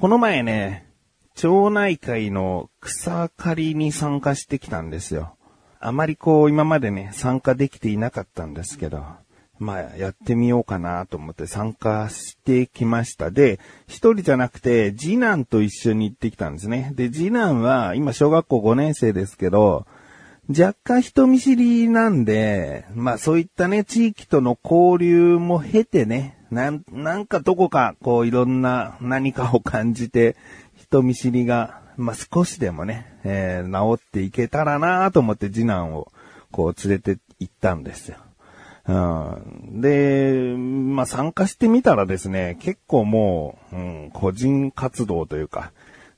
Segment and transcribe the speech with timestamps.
[0.00, 0.86] この前ね、
[1.34, 5.36] 町内会の草刈りに参加してきたんですよ。
[5.78, 9.04] あまりこう今までね、参加できていなかったんですけど、
[9.58, 13.30] まあやってみようかなと思って参加してきました。
[13.30, 16.92] で、一人じゃなくて次男と一緒に行ってきたんですね。
[16.94, 19.86] で、次男は今小学校5年生ですけど、
[20.48, 30.36] 若干人見知りなんで、まあそういったね、地域との交流も経てね、なん、なんかどこかこういろんな何かを感じて、
[30.76, 36.10] 人見知りが、まあ少しでもね、えー、治っていけたらなと思って次男を
[36.50, 38.16] こう連れて行ったんですよ。
[38.88, 45.72] うん、で、まあ参加してみたらですね、結構もう、うん、個人活動というか、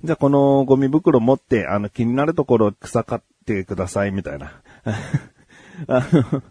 [0.05, 4.52] じゃあこのゴミ袋持って、あの気になるところ草刈ってくださいみたいな。
[5.89, 6.42] あの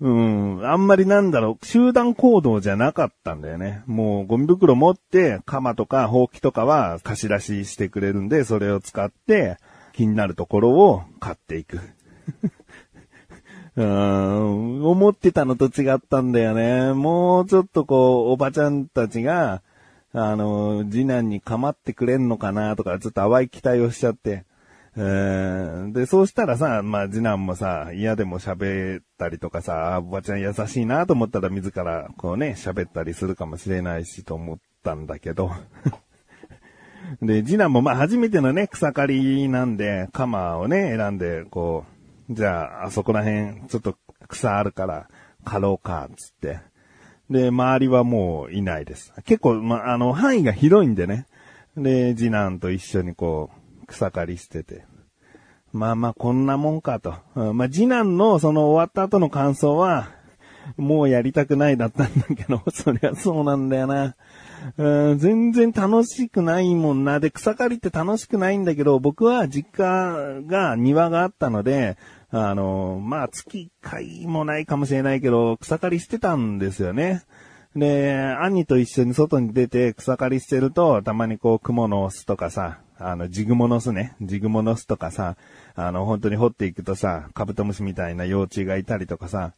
[0.00, 3.82] うん、あんまりなんだろう、集団行動じゃなかったんだよね。
[3.86, 9.58] もうゴミ袋持って、鎌とかほうきとかは貸し出ししてくれるんで、それを使って
[9.92, 11.80] 気になるところを買っていく。
[13.76, 16.92] うん、思ってたのと違ったんだよね。
[16.92, 19.62] もうちょっとこう、おばちゃんたちが、
[20.12, 24.44] あの、次男に構ってくれんのかなとか、ちょっと淡い期待をしちゃって。
[24.96, 35.52] えーで、そうしたらさ、まあ次男もさ、嫌でも喋ったりとかさ、あおばちゃん優しいなと思ったら自らこうね、喋ったりするかもしれないしと思ったんだけど。
[37.22, 41.84] で、次男もまあ初めてのね、草刈りなんで、鎌をね、選んで、こ
[42.28, 43.96] う、じゃあ、あそこら辺、ちょっと
[44.28, 45.08] 草あるから、
[45.44, 46.60] 刈ろうか、つって。
[47.30, 49.12] で、周りはもういないです。
[49.24, 51.26] 結構、まあ、あの、範囲が広いんでね。
[51.76, 53.59] で、次男と一緒にこう、
[53.90, 54.84] 草刈りしてて。
[55.72, 57.14] まあまあ、こんなもんかと。
[57.34, 60.08] うんまあ、次男のその終わった後の感想は、
[60.76, 64.16] もうやりたくないだったんだけど、 そりゃそうなんだよな。
[64.76, 67.18] うん、全然楽しくないもんな。
[67.18, 71.96] で、草刈りって楽しくないんだけど、僕は実家が庭があったので、
[72.30, 77.22] あの、まあ、月1回もないかもしれないけど、草刈りしてたんですよね。
[77.74, 85.36] で、兄と一緒に外に出て草刈りしてると、たまにこう、蜘蛛の巣とかさ、あの、ジグモの巣ね、ジグモの巣とかさ、
[85.74, 89.52] あの、本当に掘っていくとさ、カブトムシみたいな幼虫がいたりとかさ、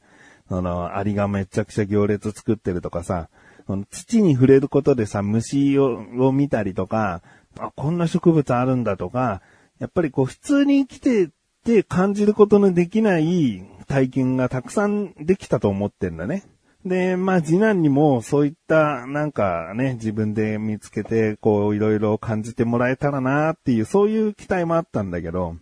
[0.48, 3.28] その、アリがめちゃくちゃ行列作ってるとかさ、
[3.66, 7.22] その土に触れることでさ、虫をを見たりとか、
[7.58, 9.42] あ、こんな植物あるんだとか、
[9.78, 11.30] やっぱりこう普通に生きて
[11.64, 16.44] て感じることのできない体験がたくさんできたと思ってんだね。
[16.84, 25.56] で、まあ次男にもそういったなんかね、自分で見つけてこういろいろ感じてもらえたらなっていうそういう期待もあったんだけど、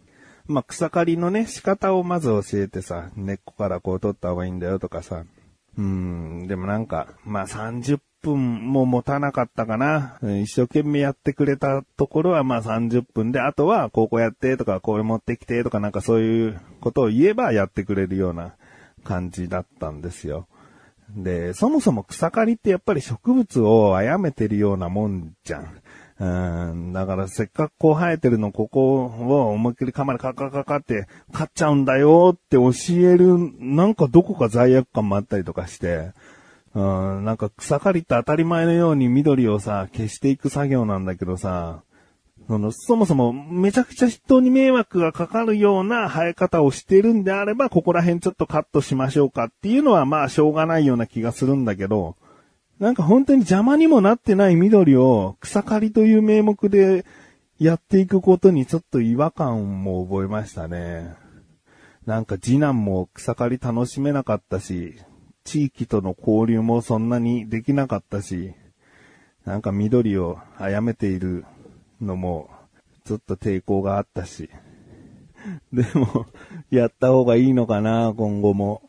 [0.46, 5.24] まあ草刈りのね、仕方をまず教えてさ、根っこからこう取った方がいいんだよとかさ、
[5.76, 10.18] うん、でもなんか、まあ30分も持たなかったかな。
[10.22, 18.54] 一生懸命やってくれたところはまあ30分で、あとはここやってとかこれ持ってきてとかなんかそういうことを言えばやってくれるような
[19.04, 20.46] 感じだったんですよ。
[21.16, 25.80] で、そもそも草刈りってやっぱり植物を殺めてるようなもんじゃん。
[26.20, 32.70] うん、だからせっかくこう生えてるのここを思いっきりカマでカカカカって買っちゃうんだよって教
[33.08, 36.12] える、なんかどこか罪悪感もあったりとかして、
[36.74, 41.82] うん、なんか草刈りって当たり前のように緑をさ、消していく作業なんだけどさ、
[42.50, 52.16] その、そもそもめちゃくちゃ人に迷惑がかかるような生え方をしてるんであれば、ここら辺ちょっとカットしましょうかっていうのはまあしょうがないような気がするんだけど、
[52.80, 57.04] なんか本当に邪魔にもなってない緑を草刈りという名目で
[57.60, 61.14] やっていくことにちょっと違和感も覚えましたね。
[62.04, 64.96] なんか次男も草刈り楽しめなかったし、
[65.44, 68.54] 地域との交流もそんなにできなかったし、
[69.44, 71.44] なんか緑を殺めている
[72.00, 72.50] のも
[73.04, 74.48] ちょっと抵抗があったし。
[75.72, 76.26] でも、
[76.70, 78.82] やった方がいいのかな、今後も。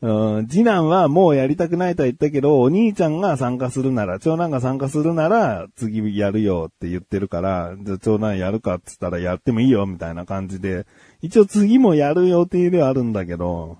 [0.00, 10.86] うん、次男はもうやりたくないとは言ったけど、お兄ちゃんが参加するなら、長男が参加するなら、次やるよって言ってるから、じゃあ長男やるかって言ったらやってもいいよ、みたいな感じで、
[11.20, 13.78] 一応次もやる予定ではあるんだけど、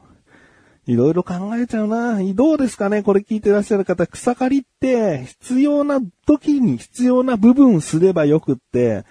[0.89, 2.19] いろいろ考えちゃうな。
[2.35, 3.03] どうですかね？
[3.03, 9.05] これ聞いてらっしゃる方、草刈りって必要な時に必要な部分すればよくって、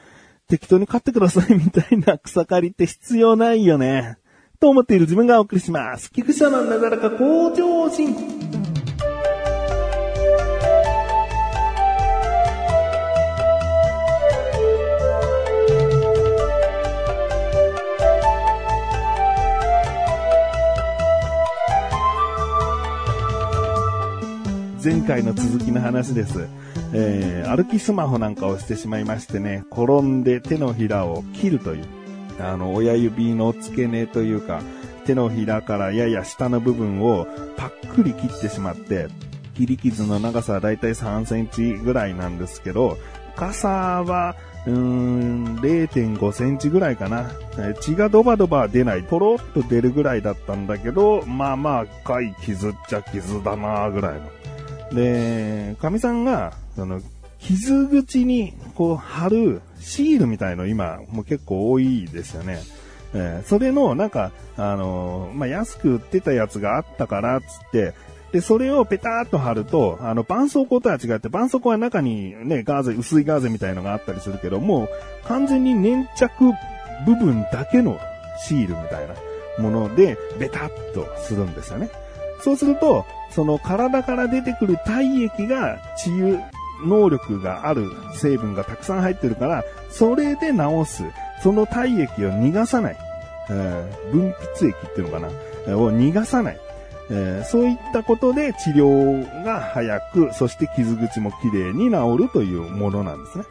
[0.48, 4.18] 適当に買ってくださいみたいな 草刈りって必要ないよね。
[4.60, 6.12] と思っている自分がお送りします。
[6.12, 8.37] 菊池のなだらか向上心。
[24.88, 26.48] 前回の続きの話です。
[26.94, 31.86] えー、歩きスマホなんかをしてしまいましてね、転んで手のひらを切るという、
[32.40, 34.62] あの、親指の付け根というか、
[35.06, 39.10] 手のひらからやや下の部分をパックリ切ってしまって、
[39.58, 42.98] 切り傷の長さはだいたい3センチぐらいなんですけど、
[43.36, 47.30] 傘は、うーん、0.5センチぐらいかな。
[47.82, 54.47] 血がドバドバ出ない、ポロッと出るぐらいだったんだけど、まあまあ、赤い傷っちゃ傷だなぐらいの。
[54.92, 57.02] で、神さんが、その、
[57.40, 62.60] 傷口にこう貼るシールみたいの今もう結構多いですよね。
[63.14, 67.94] えー、それのなんか、あのー、まあ、安く売ってたやつがあったからつって、
[68.32, 74.90] で、それをペターっと貼ると、あの、絆創膏とは違って、絆創膏は中にね、ガーゼ、薄いガーゼみたいのがあったりするけどもう、
[75.28, 76.52] 完全に粘着
[77.06, 78.00] 部分だけの
[78.46, 79.16] シールみたいな
[79.58, 81.90] もので、ベタっとするんですよね。
[82.44, 86.40] そうすると、その体から出てくる体液が治癒
[86.86, 91.04] 能力がある成分がたくさん入ってるから、それで治す。
[91.44, 92.98] その体液を逃がさない。
[93.50, 96.60] えー、分泌液っていうのかな、を逃がさない。
[97.10, 103.46] えー、そういったことで治療が早く、そして傷口も綺麗に治るというものなんですね。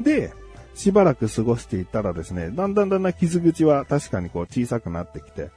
[0.00, 0.32] で、
[0.74, 5.50] しばらく過ごしていたらですね、だんだんだんだん傷口は確かにこう小さくなってきて、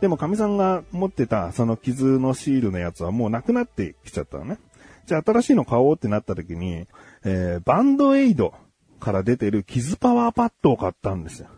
[0.00, 4.58] でも神さんが持ってたその傷のシールのやつはもうなくなってきちゃったのね。
[5.06, 6.86] じゃあ新しいの買おうってなった時に、
[7.24, 8.54] えー、バンドエイド
[9.00, 11.48] から出てる傷パワーパッドを買ったんですよ。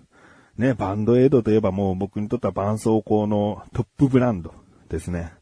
[0.57, 4.55] ね、バンドエイドといえばもう僕にとっては絆創膏のトップブランド
[4.89, 5.33] ですね。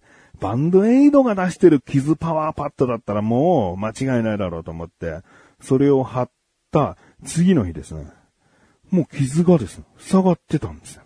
[0.41, 5.21] バンドエイドが出してる傷パワーパッドだったらもう間違いないだろうと思って、
[5.61, 6.31] それを貼っ
[6.71, 8.07] た次の日ですね。
[8.91, 11.03] もう傷がですね、塞がってたんですよ。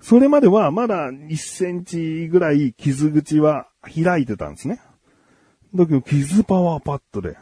[0.00, 4.80] それまではまだ1センチぐらい傷口は開いてたんですね。
[5.74, 7.36] だけど傷パワーパッドで。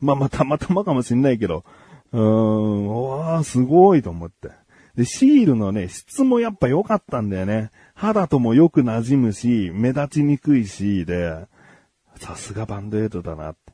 [0.00, 1.64] まあまあたまたまかもしんないけど、
[2.12, 4.50] うーん、わーすごいと思って。
[4.96, 7.70] で、シールのね、質もやっぱ良かったんだよね。
[7.94, 11.46] 肌ともよく馴染むし、目立ちにくいし、で、
[12.16, 13.72] さすがバンドエイドだなって。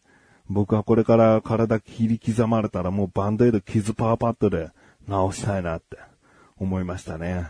[0.49, 4.71] 僕はこれから体切り刻まれたらもうバンドエイド傷パワーパッドで
[5.06, 5.97] 直したいなって
[6.56, 7.47] 思いましたね。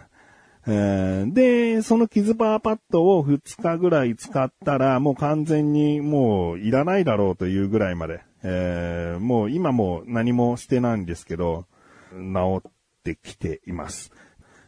[0.66, 11.66] え、で、その傷パーパッドを2日ぐらい使ったら、もう完全にもういらないだろうというぐらいまで、えー、もう今も何もしてないんですけど、
[12.12, 12.72] 治っ
[13.04, 14.12] てきています。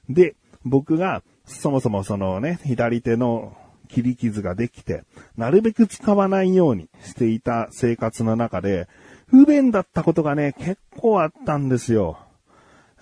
[0.08, 3.56] で、僕がそもそもそのね、左手の
[3.88, 5.04] 切り傷ができて、
[5.36, 8.88] なるべく使わないようにしていた生活の中で、
[9.26, 12.18] 不便だったことがね、結構あったんですよ。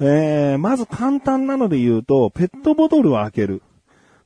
[0.01, 3.63] えー、まず簡単なので言うと、ペットボトルを開ける。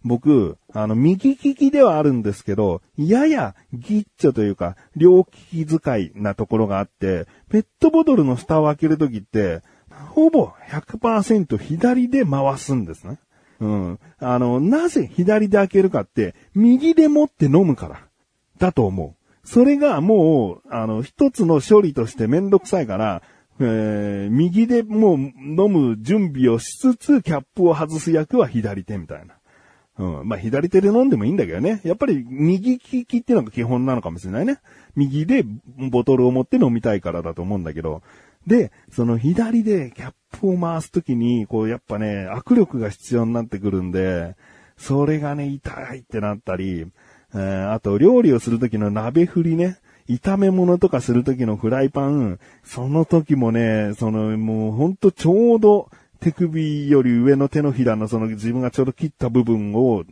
[0.05, 9.63] 僕、あの、右利きではあるんですけど、ややギッチョというか、両利き使いなところがあって、ペットボトルの蓋を開けるときって、
[10.11, 13.19] ほぼ100%左で回すんですね。
[13.61, 14.01] うん。
[14.19, 18.01] あの、なぜ左で開けるかって、右で持って飲むから。
[18.59, 19.49] だと思う。
[19.49, 23.23] それがもう、あの、一つの処理としてめんどくさいから、
[23.61, 29.35] えー、右でもう飲む準備をしつつ、キャップを外す役は左手みたいな。
[29.99, 30.29] うん。
[30.29, 31.81] まあ、左手で飲んでもいいんだけどね。
[31.85, 34.59] やっぱり右利きっていうのが基本なのかもしれないね。
[34.97, 35.45] 右で
[35.91, 38.03] ボトルを持って飲みたいからだと思うんだけど。
[38.47, 44.37] で、その左でキャップを回すときに、こうやっぱね、握力が必要になってくるんで、
[44.77, 46.87] それがね、痛いってなったり、
[47.35, 49.79] えー、あと料理をするときの鍋振りね。
[50.09, 60.05] 炒め物とかするときのフライパン、その時もね、そのもうほんとちょうど手首より上の手のひらのその自分がちょうど切った部分を、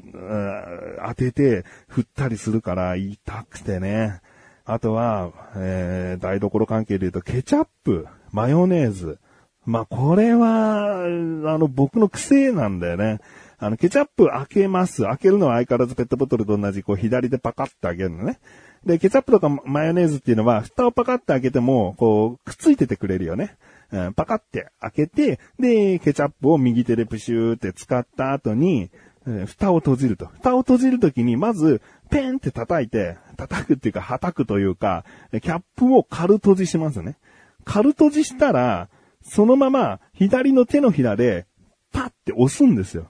[1.07, 4.21] 当てて振ったりするから痛くてね。
[4.65, 9.19] あとは、えー、台所関係で言うとケチャップ、マヨネーズ。
[9.65, 13.21] まあ、これは、あの、僕の癖なんだよね。
[13.63, 15.05] あの、ケチャップ開けます。
[15.05, 18.41] 開けるのは相変わらずペットボトルと同じ、こう、左でパカッと開けるのね。
[18.85, 23.57] で、ケチャップとかマヨネーズっていうのは、蓋をパカッて開けても、こう、くっついててくれるよね。
[23.93, 28.91] うん、パカッて開けて、で、ケチャップを右手でプシューって使った後に、
[29.29, 30.27] え蓋を閉じると。
[30.27, 37.17] 蓋を閉じるときに、まず、ペンって叩いて、叩くっていうか、叩くというか、キャップを軽閉じしますね。
[37.65, 38.89] 軽閉じしたら、
[39.23, 41.47] そのまま、左の手のひらで、
[41.93, 43.07] パッて押すんですよ。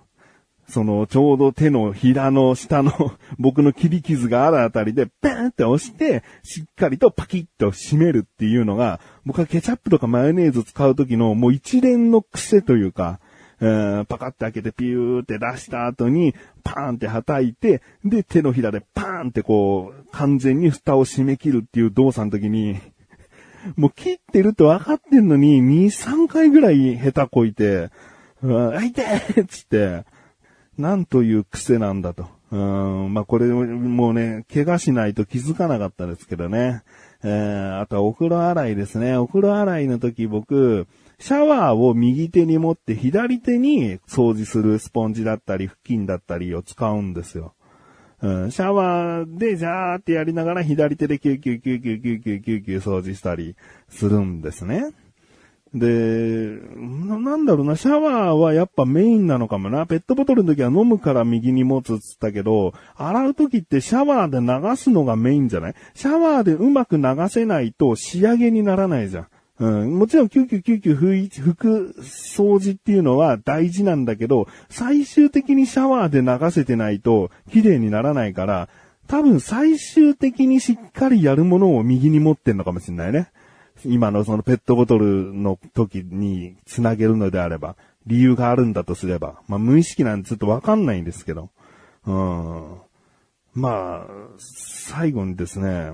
[0.68, 2.92] その、ちょうど手のひらの下の
[3.38, 13.20] 僕の切り傷があるあたりで、ペーンって押して、しっかりとパキッと締めるっていうのが、僕はケチャップとかマヨネーズ使う時のもう一連の癖というか、
[13.60, 22.80] えー、パカって開けてピューって出した後に、パーンって叩いて、で、手のひらでパーンってこう、完全に蓋を締め切るっていう動作の時に、
[23.76, 27.90] もう切ってると分かってんのに、2、3回ぐらい下手こいて、
[28.42, 29.04] うわ、あいて
[29.40, 30.04] っつって、
[30.82, 32.26] なんという癖なんだと。
[32.50, 36.82] うん、まあ、これ、もうね、怪我しないと気づかなかったですけどね。
[37.22, 39.16] えー、あとはお風呂洗いですね。
[39.16, 40.88] お風呂洗いの時僕、
[41.20, 47.54] シャワーを右手に持って左手に掃除するスポンジだったり、布巾だったりを使うんですよ。
[48.20, 53.54] うん、シャワーでジャーってやりながら左手でキューキューキューキューキューキューキューキュー掃除したり
[53.88, 54.92] するんですね。
[55.74, 59.86] で、なんだろうな、シャワーはやっぱメインなのかもな。
[59.86, 65.74] ペットボトルの時は飲むから右に持つっつったけど、洗う時ってシャワーで流すのがメインじゃない？
[65.94, 69.26] シャワーでうまく流せないと仕上げにならないじゃん。
[69.58, 78.68] うん、もちろん救急救急拭く掃除っていうのは大事なんだけど、最終的にシャワーで流せてないと綺麗にならないから、
[79.06, 83.30] 多分最終的にしっかりやるものを右に持ってんのかもしれないね。
[83.84, 91.50] 今のそのペットボトルの時に繋げるのであれば、理由があるんだとすれば、まあ無意識なんでちょっとわかんないんですけど、
[92.06, 92.78] うん。
[93.54, 95.92] まあ、最後にですね、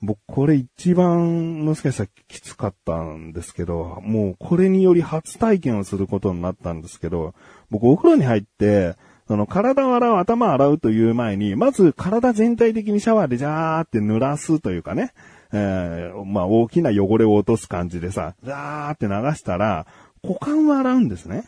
[0.00, 7.34] 僕これ一番もしかしたらきつかったんですけど、もうこれにより初体験をすることになったんですけど、
[7.70, 8.96] 僕お風呂に入って、
[9.26, 15.12] その体を洗う、頭を洗うという前に、まず体全体的にシャワーでジャーって濡らすというかね、
[15.52, 19.86] えー、まあ大きな汚れを落とす感じでさ、ジャーって流したら、
[20.22, 21.44] 股間を洗うんですね。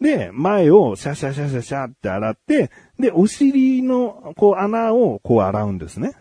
[0.00, 6.12] で、前をシャシャシャシャシャって洗って、で、お尻の、こう穴をこう洗うんですね。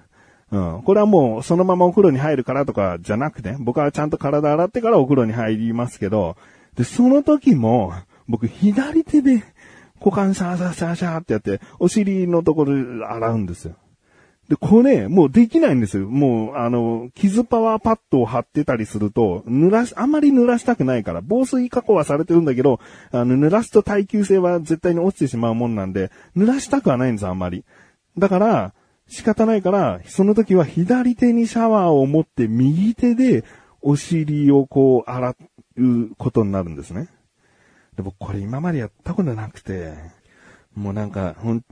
[0.51, 0.81] うん。
[0.83, 6.37] これはもうそのままお風呂に入るからとかじゃなくて、僕はちゃんと体洗ってからお風呂に入りますけど、
[6.75, 7.93] で、その時も、
[8.27, 9.43] 僕左手で
[9.99, 13.75] 股間シャーシャーシャーシャーってやって、お尻のところ洗うんですよ。
[14.51, 16.09] で、これ、もうできないんですよ。
[16.09, 22.81] もう、あの、傷パワーパッドを貼ってたりすると、濡らし、あまり濡らしたくないから、防水加工はされてるんだけど、
[23.13, 27.63] あの、濡らすと耐久性は絶対に落ちてしまうもんなんで、濡らしたくはないんですあんまり。
[28.17, 28.73] だから、
[29.07, 33.45] 仕方ないから、その時は左手にシャワーを持って右手で
[33.81, 35.33] お尻をこう洗
[35.77, 37.07] うことになるんですね。
[37.95, 39.93] で僕これ今までやったことなくて、
[40.75, 41.63] もうなんか、ほん、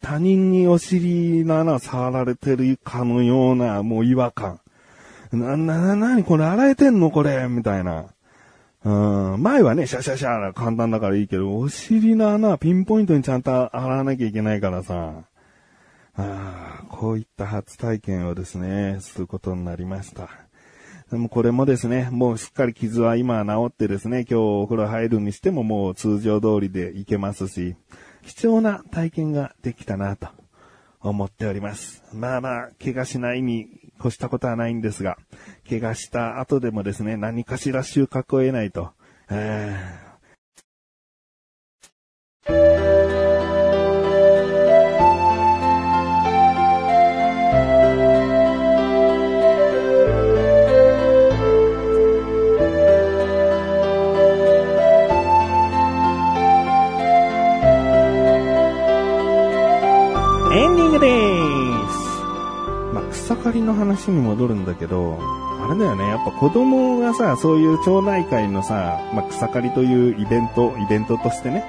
[0.00, 4.60] 他人にお尻の穴を触られてるかのような、もう違和感。
[5.32, 7.48] な、な、な、なにこれ洗えてんのこれ？
[7.48, 8.06] みたいな。
[8.84, 15.24] うん、前はね、シャシャシャ簡単だからいいけど、お尻の穴はピンポイントにちゃんと洗わなきゃいけないからさ。
[16.20, 20.28] あこういった初体験をですね、することになりました。
[21.12, 27.76] でもこれもですね、もうしっかり傷は今治ってですね、今日お風呂入るにしてももう通常通りでいけますし、
[28.28, 30.28] 貴重な体験ができたなと
[31.00, 32.04] 思っております。
[32.12, 33.68] まあまあ、怪我しないに
[33.98, 35.16] 越したことはないんですが、
[35.66, 38.90] 怪我した後でもですね、何かしら収穫を得ないと。
[39.30, 40.07] えー
[63.48, 65.18] かりの話に戻るんだけど、
[65.62, 71.64] あれだよね、やっぱ子供がさ、そういう町内会のさ、まあ、草刈りというイベント、イベントとしてね、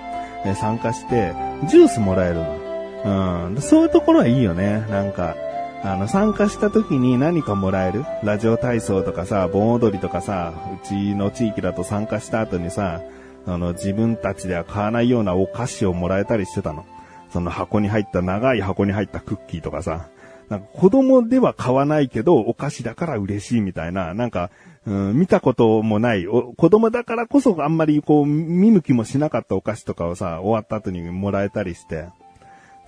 [0.45, 1.33] え参加して、
[1.67, 3.49] ジュースもらえるの。
[3.53, 3.61] うん。
[3.61, 5.35] そういうところはいいよね、なんか。
[5.83, 8.03] あの、参加した時に何かもらえる？
[8.23, 10.53] ラジオ体操とかさ、盆踊りとかさ、
[10.83, 13.01] うちの地域だと参加した後にさ、
[13.47, 16.85] あの、自分たちでは買わないようなお菓子をもらえたりしてたの。
[17.31, 20.07] その箱に入った、長い箱に入ったクッキーとかさ。
[20.49, 24.49] なんか子供では買わないけど、お菓子だから嬉しいみたいな、なんか、
[24.85, 32.07] うん、見たこともない、子供だからこそあんまりこう、見向きもしなかったお菓子とかをさ、終わった後にもらえたりして、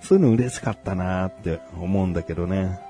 [0.00, 2.80] そういうの嬉しかったなーって思うんだけどね。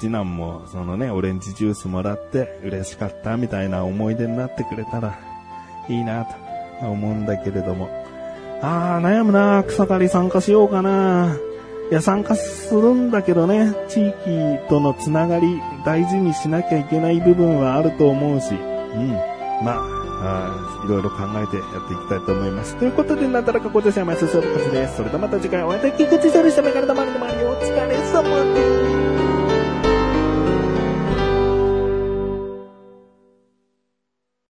[0.00, 5.18] 次男もそのね、オレンジジュースもらって嬉しかったみたいな思い出になってくれたら
[5.88, 8.01] いいなと思うんだけれども。
[8.62, 11.36] あー、悩むな草刈り参加しようかな
[11.90, 19.08] いや、参加するんだけどね、地域とのつながり、大事にしなきゃいけない部分はあると思うし、うん。
[19.62, 19.92] まあ、
[20.24, 22.76] あいろいろ考えてやっていきたいと思います。
[22.76, 24.96] ということで、なだらかご女子はまスソルカスです。
[24.96, 26.62] それではまた次回お会いできくちそでした。
[26.62, 29.31] メガネたまりの周りお疲れ様です。